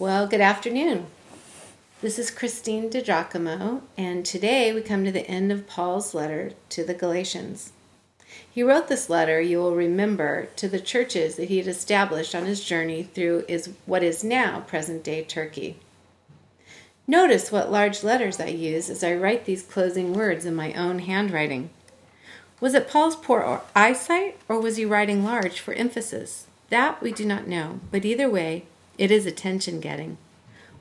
Well, 0.00 0.28
good 0.28 0.40
afternoon. 0.40 1.06
This 2.02 2.20
is 2.20 2.30
Christine 2.30 2.88
DiGiacomo, 2.88 3.80
and 3.96 4.24
today 4.24 4.72
we 4.72 4.80
come 4.80 5.04
to 5.04 5.10
the 5.10 5.26
end 5.26 5.50
of 5.50 5.66
Paul's 5.66 6.14
letter 6.14 6.52
to 6.68 6.84
the 6.84 6.94
Galatians. 6.94 7.72
He 8.48 8.62
wrote 8.62 8.86
this 8.86 9.10
letter, 9.10 9.40
you 9.40 9.58
will 9.58 9.74
remember, 9.74 10.50
to 10.54 10.68
the 10.68 10.78
churches 10.78 11.34
that 11.34 11.48
he 11.48 11.58
had 11.58 11.66
established 11.66 12.32
on 12.32 12.44
his 12.44 12.62
journey 12.62 13.02
through 13.02 13.44
is 13.48 13.70
what 13.86 14.04
is 14.04 14.22
now 14.22 14.60
present 14.60 15.02
day 15.02 15.24
Turkey. 15.24 15.80
Notice 17.08 17.50
what 17.50 17.72
large 17.72 18.04
letters 18.04 18.38
I 18.38 18.46
use 18.46 18.88
as 18.88 19.02
I 19.02 19.14
write 19.14 19.46
these 19.46 19.64
closing 19.64 20.14
words 20.14 20.44
in 20.44 20.54
my 20.54 20.72
own 20.74 21.00
handwriting. 21.00 21.70
Was 22.60 22.74
it 22.74 22.88
Paul's 22.88 23.16
poor 23.16 23.62
eyesight, 23.74 24.38
or 24.48 24.60
was 24.60 24.76
he 24.76 24.84
writing 24.84 25.24
large 25.24 25.58
for 25.58 25.74
emphasis? 25.74 26.46
That 26.70 27.02
we 27.02 27.10
do 27.10 27.24
not 27.24 27.48
know, 27.48 27.80
but 27.90 28.04
either 28.04 28.30
way, 28.30 28.66
it 28.98 29.10
is 29.10 29.24
attention 29.24 29.80
getting. 29.80 30.18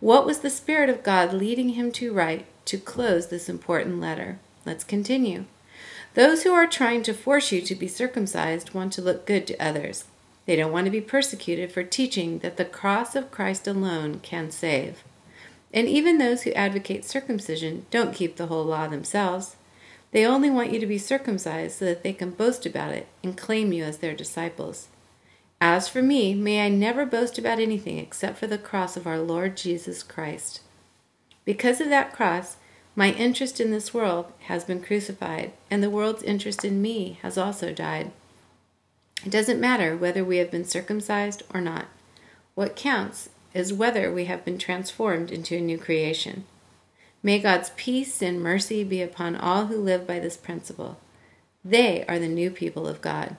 What 0.00 0.24
was 0.24 0.38
the 0.38 0.50
Spirit 0.50 0.88
of 0.88 1.02
God 1.02 1.32
leading 1.32 1.70
him 1.70 1.92
to 1.92 2.12
write 2.12 2.46
to 2.66 2.78
close 2.78 3.26
this 3.26 3.48
important 3.48 4.00
letter? 4.00 4.38
Let's 4.64 4.84
continue. 4.84 5.44
Those 6.14 6.44
who 6.44 6.52
are 6.52 6.66
trying 6.66 7.02
to 7.04 7.12
force 7.12 7.50
you 7.50 7.60
to 7.62 7.74
be 7.74 7.88
circumcised 7.88 8.72
want 8.72 8.92
to 8.94 9.02
look 9.02 9.26
good 9.26 9.46
to 9.48 9.58
others. 9.62 10.04
They 10.46 10.56
don't 10.56 10.72
want 10.72 10.84
to 10.84 10.90
be 10.90 11.00
persecuted 11.00 11.72
for 11.72 11.82
teaching 11.82 12.38
that 12.38 12.56
the 12.56 12.64
cross 12.64 13.16
of 13.16 13.30
Christ 13.30 13.66
alone 13.66 14.20
can 14.20 14.50
save. 14.50 15.02
And 15.72 15.88
even 15.88 16.18
those 16.18 16.42
who 16.42 16.52
advocate 16.52 17.04
circumcision 17.04 17.86
don't 17.90 18.14
keep 18.14 18.36
the 18.36 18.46
whole 18.46 18.64
law 18.64 18.86
themselves. 18.86 19.56
They 20.12 20.24
only 20.24 20.50
want 20.50 20.70
you 20.70 20.78
to 20.78 20.86
be 20.86 20.98
circumcised 20.98 21.78
so 21.78 21.86
that 21.86 22.04
they 22.04 22.12
can 22.12 22.30
boast 22.30 22.64
about 22.64 22.92
it 22.92 23.08
and 23.24 23.36
claim 23.36 23.72
you 23.72 23.82
as 23.82 23.98
their 23.98 24.14
disciples. 24.14 24.86
As 25.60 25.88
for 25.88 26.02
me, 26.02 26.34
may 26.34 26.64
I 26.64 26.68
never 26.68 27.06
boast 27.06 27.38
about 27.38 27.58
anything 27.58 27.98
except 27.98 28.38
for 28.38 28.46
the 28.46 28.58
cross 28.58 28.96
of 28.96 29.06
our 29.06 29.18
Lord 29.18 29.56
Jesus 29.56 30.02
Christ. 30.02 30.60
Because 31.44 31.80
of 31.80 31.88
that 31.88 32.12
cross, 32.12 32.56
my 32.96 33.12
interest 33.12 33.60
in 33.60 33.70
this 33.70 33.92
world 33.92 34.32
has 34.42 34.64
been 34.64 34.82
crucified, 34.82 35.52
and 35.70 35.82
the 35.82 35.90
world's 35.90 36.22
interest 36.22 36.64
in 36.64 36.80
me 36.80 37.18
has 37.22 37.36
also 37.36 37.72
died. 37.72 38.12
It 39.24 39.30
doesn't 39.30 39.60
matter 39.60 39.96
whether 39.96 40.24
we 40.24 40.36
have 40.36 40.50
been 40.50 40.64
circumcised 40.64 41.42
or 41.52 41.60
not. 41.60 41.86
What 42.54 42.76
counts 42.76 43.30
is 43.52 43.72
whether 43.72 44.12
we 44.12 44.26
have 44.26 44.44
been 44.44 44.58
transformed 44.58 45.30
into 45.30 45.56
a 45.56 45.60
new 45.60 45.78
creation. 45.78 46.44
May 47.22 47.38
God's 47.38 47.70
peace 47.76 48.20
and 48.20 48.40
mercy 48.40 48.84
be 48.84 49.00
upon 49.00 49.34
all 49.34 49.66
who 49.66 49.78
live 49.78 50.06
by 50.06 50.18
this 50.18 50.36
principle. 50.36 50.98
They 51.64 52.04
are 52.06 52.18
the 52.18 52.28
new 52.28 52.50
people 52.50 52.86
of 52.86 53.00
God. 53.00 53.36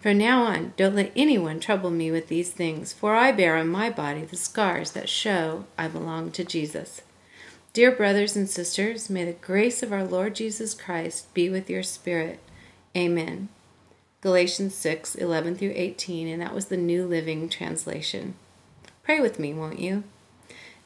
From 0.00 0.18
now 0.18 0.44
on, 0.44 0.74
don't 0.76 0.94
let 0.94 1.10
anyone 1.16 1.58
trouble 1.58 1.90
me 1.90 2.12
with 2.12 2.28
these 2.28 2.52
things, 2.52 2.92
for 2.92 3.16
I 3.16 3.32
bear 3.32 3.56
on 3.56 3.68
my 3.68 3.90
body 3.90 4.22
the 4.22 4.36
scars 4.36 4.92
that 4.92 5.08
show 5.08 5.64
I 5.76 5.88
belong 5.88 6.30
to 6.32 6.44
Jesus. 6.44 7.02
Dear 7.72 7.90
brothers 7.90 8.36
and 8.36 8.48
sisters, 8.48 9.10
may 9.10 9.24
the 9.24 9.32
grace 9.32 9.82
of 9.82 9.92
our 9.92 10.04
Lord 10.04 10.36
Jesus 10.36 10.72
Christ 10.72 11.32
be 11.34 11.50
with 11.50 11.68
your 11.68 11.82
spirit. 11.82 12.38
Amen. 12.96 13.48
Galatians 14.20 14.74
6 14.76 15.16
11 15.16 15.56
through 15.56 15.72
18, 15.74 16.28
and 16.28 16.40
that 16.42 16.54
was 16.54 16.66
the 16.66 16.76
New 16.76 17.04
Living 17.04 17.48
Translation. 17.48 18.34
Pray 19.02 19.20
with 19.20 19.38
me, 19.38 19.52
won't 19.52 19.80
you? 19.80 20.04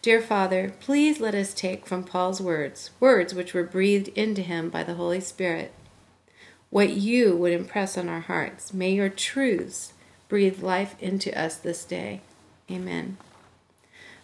Dear 0.01 0.21
Father, 0.21 0.73
please 0.81 1.21
let 1.21 1.35
us 1.35 1.53
take 1.55 1.87
from 1.87 2.03
Paul's 2.03 2.41
words, 2.41 2.91
words 2.99 3.35
which 3.35 3.53
were 3.53 3.63
breathed 3.63 4.09
into 4.09 4.43
him 4.43 4.71
by 4.71 4.83
the 4.83 4.95
Holy 4.95 5.21
Spirit, 5.21 5.73
what 6.73 6.89
you 6.89 7.37
would 7.37 7.53
impress 7.53 7.99
on 7.99 8.09
our 8.09 8.21
hearts. 8.21 8.73
May 8.73 8.95
your 8.95 9.11
truths 9.11 9.93
breathe 10.31 10.63
life 10.63 10.97
into 11.01 11.39
us 11.39 11.57
this 11.57 11.85
day. 11.85 12.23
Amen. 12.71 13.19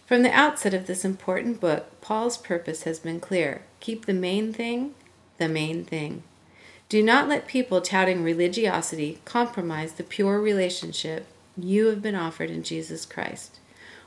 From 0.07 0.23
the 0.23 0.31
outset 0.31 0.73
of 0.73 0.87
this 0.87 1.05
important 1.05 1.61
book, 1.61 2.01
Paul's 2.01 2.39
purpose 2.39 2.83
has 2.83 2.97
been 2.99 3.19
clear 3.19 3.61
keep 3.79 4.07
the 4.07 4.13
main 4.13 4.51
thing 4.51 4.95
the 5.37 5.47
main 5.47 5.85
thing. 5.85 6.23
Do 6.89 7.03
not 7.03 7.29
let 7.29 7.47
people 7.47 7.81
touting 7.81 8.23
religiosity 8.23 9.19
compromise 9.25 9.93
the 9.93 10.03
pure 10.03 10.41
relationship 10.41 11.27
you 11.55 11.85
have 11.85 12.01
been 12.01 12.15
offered 12.15 12.49
in 12.49 12.63
Jesus 12.63 13.05
Christ. 13.05 13.59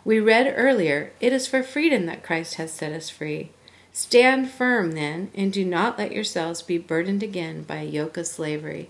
We 0.05 0.19
read 0.19 0.53
earlier, 0.57 1.13
it 1.21 1.33
is 1.33 1.47
for 1.47 1.63
freedom 1.63 2.07
that 2.07 2.25
Christ 2.25 2.57
has 2.57 2.73
set 2.73 2.93
us 2.93 3.09
free. 3.09 3.51
Stand 3.93 4.51
firm 4.51 4.93
then, 4.93 5.31
and 5.35 5.53
do 5.53 5.65
not 5.65 5.99
let 5.99 6.13
yourselves 6.13 6.63
be 6.63 6.79
burdened 6.79 7.23
again 7.23 7.63
by 7.63 7.77
a 7.77 7.85
yoke 7.85 8.17
of 8.17 8.27
slavery. 8.27 8.89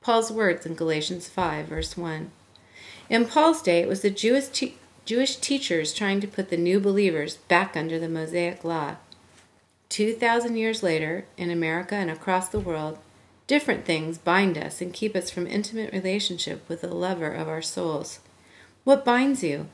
Paul's 0.00 0.30
words 0.30 0.64
in 0.64 0.74
Galatians 0.74 1.28
5, 1.28 1.66
verse 1.66 1.96
1. 1.96 2.30
In 3.10 3.26
Paul's 3.26 3.62
day, 3.62 3.80
it 3.80 3.88
was 3.88 4.02
the 4.02 4.10
Jewish, 4.10 4.46
te- 4.48 4.76
Jewish 5.04 5.36
teachers 5.36 5.92
trying 5.92 6.20
to 6.20 6.28
put 6.28 6.50
the 6.50 6.56
new 6.56 6.78
believers 6.78 7.36
back 7.48 7.76
under 7.76 7.98
the 7.98 8.08
Mosaic 8.08 8.62
law. 8.62 8.96
2,000 9.88 10.56
years 10.56 10.82
later, 10.84 11.24
in 11.36 11.50
America 11.50 11.96
and 11.96 12.10
across 12.10 12.48
the 12.48 12.60
world, 12.60 12.98
different 13.48 13.84
things 13.84 14.18
bind 14.18 14.56
us 14.56 14.80
and 14.80 14.92
keep 14.92 15.16
us 15.16 15.30
from 15.30 15.46
intimate 15.46 15.92
relationship 15.92 16.66
with 16.68 16.82
the 16.82 16.94
lover 16.94 17.32
of 17.32 17.48
our 17.48 17.62
souls. 17.62 18.20
What 18.84 19.04
binds 19.04 19.42
you? 19.42 19.66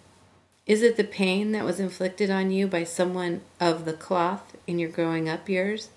Is 0.67 0.83
it 0.83 0.97
the 0.97 1.05
pain 1.05 1.53
that 1.53 1.65
was 1.65 1.79
inflicted 1.79 2.31
on 2.31 2.51
you 2.51 2.67
by 2.67 2.85
someone 2.85 3.43
of 3.61 3.85
the 3.85 3.93
cloth 3.93 4.57
in 4.67 4.79
your 4.79 4.89
growing 4.89 5.29
up 5.29 5.49
years? 5.49 5.91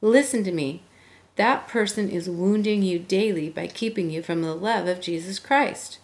Listen 0.00 0.44
to 0.44 0.52
me. 0.52 0.82
That 1.34 1.66
person 1.66 2.08
is 2.08 2.30
wounding 2.30 2.82
you 2.82 3.00
daily 3.00 3.50
by 3.50 3.66
keeping 3.66 4.10
you 4.10 4.22
from 4.22 4.42
the 4.42 4.54
love 4.54 4.86
of 4.86 5.00
Jesus 5.00 5.40
Christ. 5.40 5.98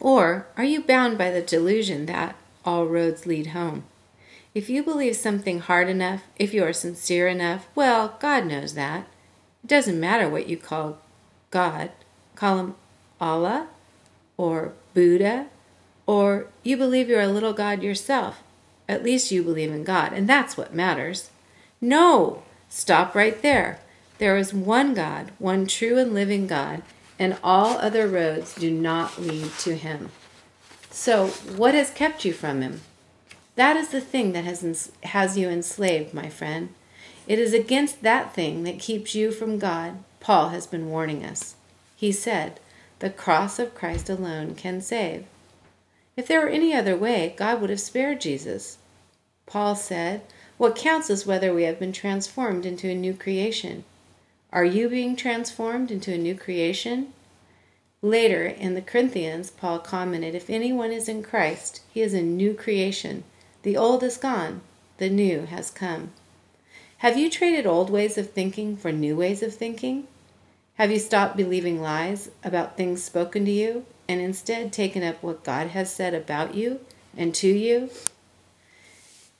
Or 0.00 0.48
are 0.56 0.64
you 0.64 0.82
bound 0.82 1.16
by 1.16 1.30
the 1.30 1.40
delusion 1.40 2.06
that 2.06 2.36
all 2.64 2.86
roads 2.86 3.24
lead 3.24 3.48
home? 3.48 3.84
If 4.52 4.68
you 4.68 4.82
believe 4.82 5.16
something 5.16 5.60
hard 5.60 5.88
enough, 5.88 6.24
if 6.36 6.52
you 6.52 6.64
are 6.64 6.72
sincere 6.72 7.28
enough, 7.28 7.68
well, 7.74 8.16
God 8.20 8.46
knows 8.46 8.74
that. 8.74 9.06
It 9.62 9.68
doesn't 9.68 9.98
matter 9.98 10.28
what 10.28 10.48
you 10.48 10.56
call 10.56 10.98
God. 11.50 11.92
Call 12.34 12.58
him 12.58 12.74
Allah 13.20 13.68
or 14.36 14.74
Buddha 14.92 15.46
or 16.06 16.46
you 16.62 16.76
believe 16.76 17.08
you're 17.08 17.20
a 17.20 17.28
little 17.28 17.52
God 17.52 17.82
yourself. 17.82 18.42
At 18.88 19.02
least 19.02 19.30
you 19.30 19.42
believe 19.42 19.72
in 19.72 19.84
God, 19.84 20.12
and 20.12 20.28
that's 20.28 20.56
what 20.56 20.74
matters. 20.74 21.30
No! 21.80 22.42
Stop 22.68 23.14
right 23.14 23.40
there. 23.40 23.80
There 24.18 24.36
is 24.36 24.52
one 24.52 24.94
God, 24.94 25.30
one 25.38 25.66
true 25.66 25.98
and 25.98 26.12
living 26.12 26.46
God, 26.46 26.82
and 27.18 27.38
all 27.42 27.78
other 27.78 28.06
roads 28.06 28.54
do 28.54 28.70
not 28.70 29.20
lead 29.20 29.50
to 29.60 29.76
Him. 29.76 30.10
So, 30.90 31.28
what 31.28 31.74
has 31.74 31.90
kept 31.90 32.24
you 32.24 32.32
from 32.32 32.60
Him? 32.60 32.82
That 33.56 33.76
is 33.76 33.88
the 33.88 34.00
thing 34.00 34.32
that 34.32 34.44
has, 34.44 34.92
has 35.04 35.38
you 35.38 35.48
enslaved, 35.48 36.12
my 36.12 36.28
friend. 36.28 36.70
It 37.26 37.38
is 37.38 37.54
against 37.54 38.02
that 38.02 38.34
thing 38.34 38.64
that 38.64 38.78
keeps 38.78 39.14
you 39.14 39.30
from 39.30 39.58
God 39.58 40.02
Paul 40.24 40.48
has 40.48 40.66
been 40.66 40.88
warning 40.88 41.22
us. 41.22 41.54
He 41.96 42.10
said, 42.10 42.58
The 43.00 43.10
cross 43.10 43.58
of 43.58 43.74
Christ 43.74 44.08
alone 44.08 44.54
can 44.54 44.80
save. 44.80 45.26
If 46.16 46.28
there 46.28 46.40
were 46.40 46.48
any 46.48 46.72
other 46.72 46.96
way, 46.96 47.34
God 47.36 47.60
would 47.60 47.70
have 47.70 47.80
spared 47.80 48.20
Jesus. 48.20 48.78
Paul 49.46 49.74
said, 49.74 50.22
What 50.56 50.76
counts 50.76 51.10
is 51.10 51.26
whether 51.26 51.52
we 51.52 51.64
have 51.64 51.78
been 51.78 51.92
transformed 51.92 52.64
into 52.64 52.88
a 52.88 52.94
new 52.94 53.14
creation. 53.14 53.84
Are 54.52 54.64
you 54.64 54.88
being 54.88 55.16
transformed 55.16 55.90
into 55.90 56.14
a 56.14 56.18
new 56.18 56.36
creation? 56.36 57.12
Later 58.00 58.46
in 58.46 58.74
the 58.74 58.82
Corinthians, 58.82 59.50
Paul 59.50 59.80
commented, 59.80 60.34
If 60.34 60.48
anyone 60.48 60.92
is 60.92 61.08
in 61.08 61.22
Christ, 61.22 61.80
he 61.92 62.02
is 62.02 62.14
a 62.14 62.22
new 62.22 62.54
creation. 62.54 63.24
The 63.62 63.76
old 63.76 64.02
is 64.02 64.16
gone, 64.16 64.60
the 64.98 65.10
new 65.10 65.46
has 65.46 65.70
come. 65.70 66.12
Have 66.98 67.18
you 67.18 67.28
traded 67.28 67.66
old 67.66 67.90
ways 67.90 68.16
of 68.16 68.30
thinking 68.30 68.76
for 68.76 68.92
new 68.92 69.16
ways 69.16 69.42
of 69.42 69.54
thinking? 69.54 70.06
Have 70.74 70.90
you 70.90 70.98
stopped 70.98 71.36
believing 71.36 71.80
lies 71.80 72.32
about 72.42 72.76
things 72.76 73.00
spoken 73.00 73.44
to 73.44 73.50
you 73.50 73.86
and 74.08 74.20
instead 74.20 74.72
taken 74.72 75.04
up 75.04 75.22
what 75.22 75.44
God 75.44 75.68
has 75.68 75.94
said 75.94 76.14
about 76.14 76.56
you 76.56 76.80
and 77.16 77.32
to 77.36 77.46
you? 77.46 77.90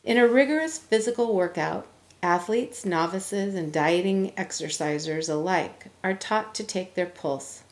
In 0.05 0.17
a 0.17 0.29
rigorous 0.29 0.79
physical 0.79 1.35
workout, 1.35 1.89
athletes, 2.23 2.85
novices, 2.85 3.57
and 3.57 3.73
dieting 3.73 4.31
exercisers 4.37 5.29
alike 5.29 5.87
are 6.05 6.15
taught 6.15 6.55
to 6.55 6.63
take 6.63 6.95
their 6.95 7.05
pulse. 7.05 7.65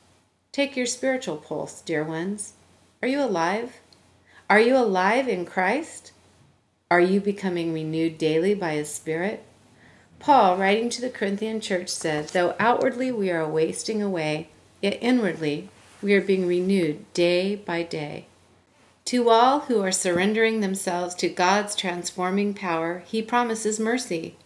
Take 0.50 0.76
your 0.76 0.86
spiritual 0.86 1.36
pulse, 1.36 1.82
dear 1.82 2.02
ones. 2.02 2.54
Are 3.00 3.08
you 3.08 3.22
alive? 3.22 3.76
Are 4.50 4.60
you 4.60 4.76
alive 4.76 5.28
in 5.28 5.46
Christ? 5.46 6.10
Are 6.90 7.00
you 7.00 7.20
becoming 7.20 7.72
renewed 7.72 8.18
daily 8.18 8.54
by 8.56 8.72
His 8.72 8.92
Spirit? 8.92 9.44
Paul, 10.22 10.56
writing 10.56 10.88
to 10.90 11.00
the 11.00 11.10
Corinthian 11.10 11.60
church, 11.60 11.88
said, 11.88 12.28
Though 12.28 12.54
outwardly 12.60 13.10
we 13.10 13.32
are 13.32 13.48
wasting 13.48 14.00
away, 14.00 14.50
yet 14.80 14.96
inwardly 15.00 15.68
we 16.00 16.14
are 16.14 16.20
being 16.20 16.46
renewed 16.46 17.12
day 17.12 17.56
by 17.56 17.82
day. 17.82 18.26
To 19.06 19.30
all 19.30 19.60
who 19.62 19.82
are 19.82 19.90
surrendering 19.90 20.60
themselves 20.60 21.16
to 21.16 21.28
God's 21.28 21.74
transforming 21.74 22.54
power, 22.54 23.02
He 23.04 23.20
promises 23.20 23.80
mercy. 23.80 24.36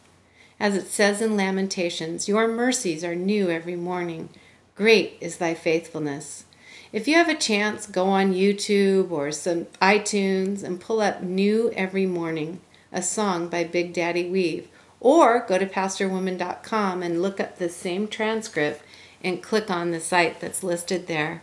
As 0.59 0.75
it 0.75 0.87
says 0.87 1.21
in 1.21 1.37
Lamentations, 1.37 2.27
Your 2.27 2.49
mercies 2.49 3.05
are 3.05 3.15
new 3.15 3.51
every 3.51 3.77
morning. 3.77 4.31
Great 4.77 5.19
is 5.21 5.37
thy 5.37 5.53
faithfulness. 5.53 6.47
If 6.91 7.07
you 7.07 7.17
have 7.17 7.29
a 7.29 7.35
chance, 7.35 7.87
go 7.87 8.07
on 8.07 8.33
YouTube 8.33 9.11
or 9.11 9.31
some 9.31 9.67
iTunes 9.83 10.63
and 10.63 10.81
pull 10.81 11.03
up 11.03 11.23
New 11.23 11.71
Every 11.73 12.07
Morning, 12.07 12.61
a 12.91 13.03
song 13.03 13.49
by 13.49 13.65
Big 13.65 13.93
Daddy 13.93 14.31
Weave. 14.31 14.69
Or 15.01 15.45
go 15.47 15.59
to 15.59 15.67
pastorwoman.com 15.67 17.03
and 17.03 17.23
look 17.23 17.41
up 17.41 17.59
the 17.59 17.69
same 17.69 18.09
transcript 18.09 18.83
and 19.23 19.43
click 19.43 19.71
on 19.71 19.91
the 19.91 20.01
site 20.01 20.41
that's 20.41 20.63
listed 20.63 21.07
there. 21.07 21.43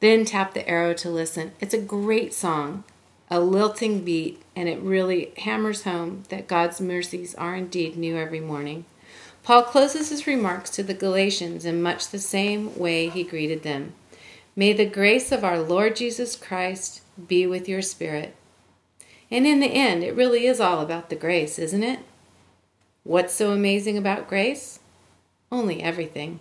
Then 0.00 0.24
tap 0.24 0.54
the 0.54 0.66
arrow 0.68 0.94
to 0.94 1.10
listen. 1.10 1.52
It's 1.60 1.74
a 1.74 1.80
great 1.80 2.32
song, 2.32 2.84
a 3.30 3.40
lilting 3.40 4.04
beat, 4.04 4.40
and 4.56 4.68
it 4.68 4.80
really 4.80 5.32
hammers 5.38 5.84
home 5.84 6.24
that 6.30 6.48
God's 6.48 6.80
mercies 6.80 7.34
are 7.34 7.54
indeed 7.54 7.96
new 7.96 8.16
every 8.16 8.40
morning. 8.40 8.86
Paul 9.42 9.62
closes 9.62 10.10
his 10.10 10.26
remarks 10.26 10.70
to 10.70 10.82
the 10.82 10.94
Galatians 10.94 11.64
in 11.64 11.82
much 11.82 12.08
the 12.08 12.18
same 12.18 12.78
way 12.78 13.08
he 13.08 13.24
greeted 13.24 13.62
them. 13.62 13.94
May 14.56 14.72
the 14.72 14.86
grace 14.86 15.32
of 15.32 15.44
our 15.44 15.60
Lord 15.60 15.96
Jesus 15.96 16.36
Christ 16.36 17.02
be 17.28 17.46
with 17.46 17.68
your 17.68 17.82
spirit. 17.82 18.34
And 19.30 19.46
in 19.46 19.60
the 19.60 19.66
end, 19.66 20.02
it 20.02 20.14
really 20.14 20.46
is 20.46 20.60
all 20.60 20.80
about 20.80 21.08
the 21.08 21.16
grace, 21.16 21.58
isn't 21.58 21.82
it? 21.82 22.00
What's 23.02 23.32
so 23.34 23.52
amazing 23.52 23.96
about 23.96 24.28
grace? 24.28 24.80
Only 25.50 25.82
everything. 25.82 26.40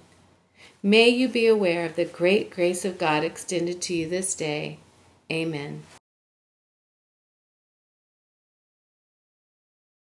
May 0.84 1.10
you 1.10 1.28
be 1.30 1.48
aware 1.48 1.86
of 1.86 1.96
the 1.96 2.06
great 2.06 2.52
grace 2.52 2.84
of 2.84 2.98
God 2.98 3.24
extended 3.24 3.82
to 3.84 3.94
you 3.94 4.10
this 4.10 4.36
day. 4.36 4.80
Amen. 5.32 5.84